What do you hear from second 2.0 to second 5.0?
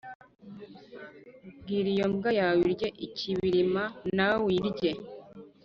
mbwa yawe irye ikibirima, nawe uyirye